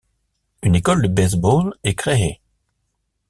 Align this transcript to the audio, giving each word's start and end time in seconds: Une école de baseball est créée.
Une 0.63 0.73
école 0.73 1.03
de 1.03 1.07
baseball 1.09 1.75
est 1.83 1.93
créée. 1.93 2.41